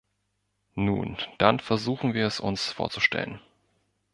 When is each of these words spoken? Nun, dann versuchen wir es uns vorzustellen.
Nun, 0.73 1.15
dann 1.37 1.59
versuchen 1.59 2.15
wir 2.15 2.25
es 2.25 2.39
uns 2.39 2.71
vorzustellen. 2.71 3.39